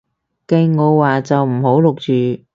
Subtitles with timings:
[0.47, 1.93] 計我話唔好錄
[2.37, 2.43] 住